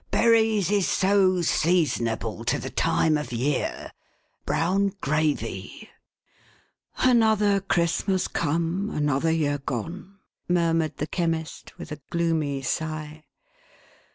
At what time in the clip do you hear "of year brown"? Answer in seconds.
3.19-4.93